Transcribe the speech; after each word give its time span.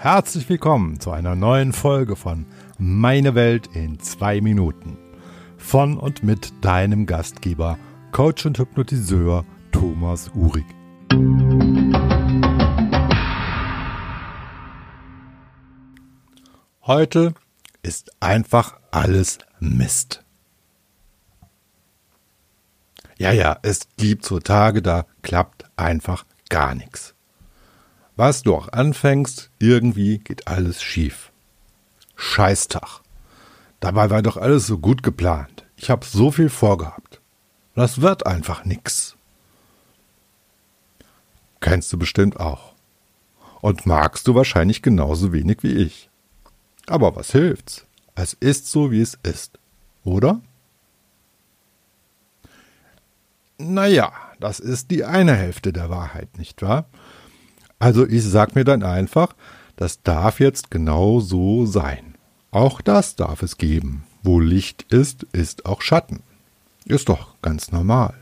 Herzlich 0.00 0.48
willkommen 0.48 1.00
zu 1.00 1.10
einer 1.10 1.34
neuen 1.34 1.72
Folge 1.72 2.14
von 2.14 2.46
Meine 2.78 3.34
Welt 3.34 3.66
in 3.74 3.98
zwei 3.98 4.40
Minuten. 4.40 4.96
Von 5.56 5.98
und 5.98 6.22
mit 6.22 6.52
deinem 6.64 7.04
Gastgeber, 7.04 7.76
Coach 8.12 8.46
und 8.46 8.60
Hypnotiseur 8.60 9.44
Thomas 9.72 10.30
Uhrig. 10.36 10.64
Heute 16.82 17.34
ist 17.82 18.12
einfach 18.22 18.78
alles 18.92 19.38
Mist. 19.58 20.24
Ja, 23.16 23.32
ja, 23.32 23.58
es 23.62 23.88
gibt 23.96 24.24
so 24.24 24.38
Tage, 24.38 24.80
da 24.80 25.06
klappt 25.22 25.64
einfach 25.76 26.24
gar 26.48 26.76
nichts. 26.76 27.16
Was 28.18 28.42
du 28.42 28.56
auch 28.56 28.72
anfängst, 28.72 29.48
irgendwie 29.60 30.18
geht 30.18 30.48
alles 30.48 30.82
schief. 30.82 31.30
Scheißtag. 32.16 33.00
Dabei 33.78 34.10
war 34.10 34.22
doch 34.22 34.36
alles 34.36 34.66
so 34.66 34.76
gut 34.78 35.04
geplant. 35.04 35.64
Ich 35.76 35.88
habe 35.88 36.04
so 36.04 36.32
viel 36.32 36.48
vorgehabt. 36.50 37.20
Das 37.76 38.00
wird 38.00 38.26
einfach 38.26 38.64
nix. 38.64 39.14
Kennst 41.60 41.92
du 41.92 41.96
bestimmt 41.96 42.40
auch. 42.40 42.72
Und 43.60 43.86
magst 43.86 44.26
du 44.26 44.34
wahrscheinlich 44.34 44.82
genauso 44.82 45.32
wenig 45.32 45.62
wie 45.62 45.76
ich. 45.76 46.10
Aber 46.88 47.14
was 47.14 47.30
hilft's? 47.30 47.86
Es 48.16 48.32
ist 48.32 48.66
so, 48.66 48.90
wie 48.90 49.00
es 49.00 49.16
ist. 49.22 49.60
Oder? 50.02 50.40
Naja, 53.58 54.12
das 54.40 54.58
ist 54.58 54.90
die 54.90 55.04
eine 55.04 55.36
Hälfte 55.36 55.72
der 55.72 55.88
Wahrheit, 55.88 56.36
nicht 56.36 56.62
wahr? 56.62 56.86
Also 57.78 58.06
ich 58.06 58.24
sag 58.24 58.54
mir 58.54 58.64
dann 58.64 58.82
einfach, 58.82 59.34
das 59.76 60.02
darf 60.02 60.40
jetzt 60.40 60.70
genau 60.70 61.20
so 61.20 61.66
sein. 61.66 62.16
Auch 62.50 62.80
das 62.80 63.14
darf 63.14 63.42
es 63.42 63.58
geben. 63.58 64.04
Wo 64.22 64.40
Licht 64.40 64.82
ist, 64.92 65.24
ist 65.32 65.66
auch 65.66 65.82
Schatten. 65.82 66.22
Ist 66.84 67.08
doch 67.08 67.34
ganz 67.42 67.70
normal. 67.70 68.14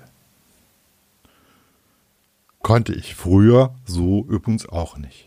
Konnte 2.63 2.93
ich 2.93 3.15
früher 3.15 3.75
so 3.85 4.27
übrigens 4.29 4.69
auch 4.69 4.99
nicht. 4.99 5.27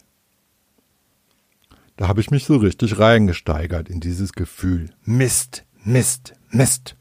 Da 1.96 2.08
habe 2.08 2.22
ich 2.22 2.32
mich 2.32 2.46
so 2.46 2.58
richtig 2.58 3.00
reingesteigert 3.00 3.90
in 3.90 4.00
dieses 4.00 4.34
Gefühl. 4.34 4.90
Mist, 5.06 5.66
Mist, 5.84 6.34
Mist. 6.50 6.96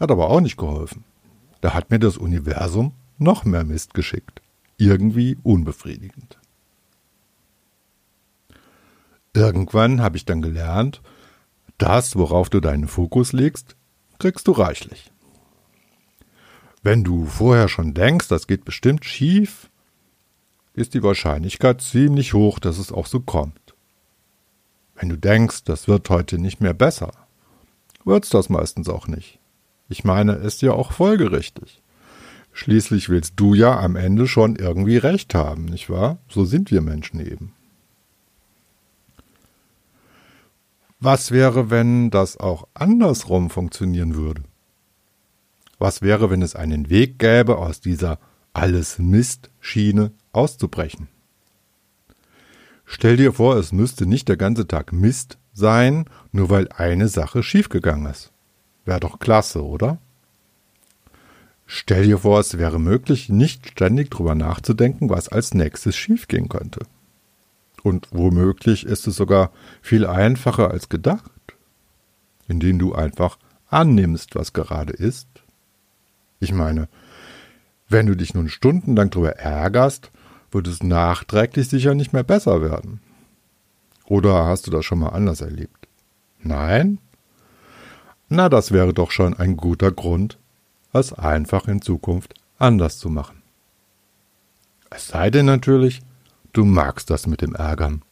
Hat 0.00 0.10
aber 0.10 0.30
auch 0.30 0.40
nicht 0.40 0.56
geholfen. 0.56 1.04
Da 1.60 1.74
hat 1.74 1.90
mir 1.90 1.98
das 1.98 2.16
Universum 2.16 2.92
noch 3.18 3.44
mehr 3.44 3.64
Mist 3.64 3.94
geschickt. 3.94 4.40
Irgendwie 4.76 5.38
unbefriedigend. 5.42 6.38
Irgendwann 9.32 10.00
habe 10.00 10.16
ich 10.16 10.24
dann 10.24 10.42
gelernt, 10.42 11.02
das, 11.78 12.16
worauf 12.16 12.50
du 12.50 12.60
deinen 12.60 12.86
Fokus 12.86 13.32
legst, 13.32 13.76
kriegst 14.18 14.46
du 14.46 14.52
reichlich. 14.52 15.10
Wenn 16.82 17.02
du 17.02 17.26
vorher 17.26 17.68
schon 17.68 17.94
denkst, 17.94 18.28
das 18.28 18.46
geht 18.46 18.64
bestimmt 18.64 19.04
schief, 19.04 19.70
ist 20.74 20.94
die 20.94 21.02
Wahrscheinlichkeit 21.02 21.80
ziemlich 21.80 22.34
hoch, 22.34 22.58
dass 22.58 22.78
es 22.78 22.92
auch 22.92 23.06
so 23.06 23.20
kommt. 23.20 23.74
Wenn 24.94 25.08
du 25.08 25.16
denkst, 25.16 25.64
das 25.64 25.88
wird 25.88 26.08
heute 26.10 26.38
nicht 26.38 26.60
mehr 26.60 26.74
besser, 26.74 27.12
wird's 28.04 28.28
das 28.28 28.48
meistens 28.48 28.88
auch 28.88 29.08
nicht. 29.08 29.38
Ich 29.88 30.04
meine, 30.04 30.34
ist 30.34 30.62
ja 30.62 30.72
auch 30.72 30.92
folgerichtig. 30.92 31.82
Schließlich 32.56 33.08
willst 33.08 33.34
du 33.36 33.52
ja 33.54 33.80
am 33.80 33.96
Ende 33.96 34.28
schon 34.28 34.54
irgendwie 34.54 34.96
recht 34.96 35.34
haben, 35.34 35.64
nicht 35.64 35.90
wahr? 35.90 36.18
So 36.28 36.44
sind 36.44 36.70
wir 36.70 36.80
Menschen 36.80 37.18
eben. 37.18 37.52
Was 41.00 41.32
wäre, 41.32 41.70
wenn 41.70 42.10
das 42.10 42.36
auch 42.36 42.68
andersrum 42.72 43.50
funktionieren 43.50 44.14
würde? 44.14 44.42
Was 45.80 46.00
wäre, 46.00 46.30
wenn 46.30 46.42
es 46.42 46.54
einen 46.54 46.88
Weg 46.88 47.18
gäbe, 47.18 47.58
aus 47.58 47.80
dieser 47.80 48.20
alles 48.52 49.00
Mist-Schiene 49.00 50.12
auszubrechen? 50.32 51.08
Stell 52.84 53.16
dir 53.16 53.32
vor, 53.32 53.56
es 53.56 53.72
müsste 53.72 54.06
nicht 54.06 54.28
der 54.28 54.36
ganze 54.36 54.68
Tag 54.68 54.92
Mist 54.92 55.38
sein, 55.52 56.04
nur 56.30 56.50
weil 56.50 56.68
eine 56.68 57.08
Sache 57.08 57.42
schiefgegangen 57.42 58.06
ist. 58.06 58.30
Wäre 58.84 59.00
doch 59.00 59.18
klasse, 59.18 59.64
oder? 59.64 59.98
Stell 61.66 62.04
dir 62.04 62.18
vor, 62.18 62.40
es 62.40 62.58
wäre 62.58 62.78
möglich, 62.78 63.28
nicht 63.28 63.68
ständig 63.70 64.10
drüber 64.10 64.34
nachzudenken, 64.34 65.08
was 65.08 65.28
als 65.28 65.54
nächstes 65.54 65.96
schiefgehen 65.96 66.48
könnte. 66.48 66.86
Und 67.82 68.08
womöglich 68.12 68.84
ist 68.86 69.06
es 69.06 69.16
sogar 69.16 69.50
viel 69.82 70.06
einfacher 70.06 70.70
als 70.70 70.88
gedacht, 70.88 71.30
indem 72.48 72.78
du 72.78 72.94
einfach 72.94 73.38
annimmst, 73.68 74.34
was 74.34 74.52
gerade 74.52 74.92
ist. 74.92 75.28
Ich 76.40 76.52
meine, 76.52 76.88
wenn 77.88 78.06
du 78.06 78.14
dich 78.14 78.34
nun 78.34 78.48
stundenlang 78.48 79.10
drüber 79.10 79.36
ärgerst, 79.36 80.10
wird 80.50 80.66
es 80.68 80.82
nachträglich 80.82 81.68
sicher 81.68 81.94
nicht 81.94 82.12
mehr 82.12 82.22
besser 82.22 82.62
werden. 82.62 83.00
Oder 84.06 84.44
hast 84.44 84.66
du 84.66 84.70
das 84.70 84.84
schon 84.84 84.98
mal 84.98 85.10
anders 85.10 85.40
erlebt? 85.40 85.88
Nein? 86.40 86.98
Na, 88.28 88.48
das 88.48 88.72
wäre 88.72 88.92
doch 88.92 89.10
schon 89.10 89.34
ein 89.34 89.56
guter 89.56 89.90
Grund, 89.90 90.38
es 90.94 91.12
einfach 91.12 91.68
in 91.68 91.82
Zukunft 91.82 92.34
anders 92.58 92.98
zu 92.98 93.10
machen. 93.10 93.42
Es 94.90 95.08
sei 95.08 95.30
denn 95.30 95.46
natürlich, 95.46 96.02
du 96.52 96.64
magst 96.64 97.10
das 97.10 97.26
mit 97.26 97.42
dem 97.42 97.54
Ärgern. 97.54 98.02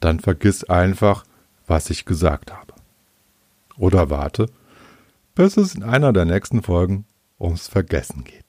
Dann 0.00 0.20
vergiss 0.20 0.64
einfach, 0.64 1.24
was 1.66 1.90
ich 1.90 2.04
gesagt 2.04 2.52
habe. 2.52 2.74
Oder 3.76 4.08
warte, 4.08 4.46
bis 5.34 5.56
es 5.56 5.74
in 5.74 5.82
einer 5.82 6.12
der 6.12 6.24
nächsten 6.24 6.62
Folgen 6.62 7.04
ums 7.38 7.68
Vergessen 7.68 8.24
geht. 8.24 8.45